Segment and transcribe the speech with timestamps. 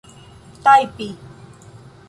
[0.63, 1.07] tajpi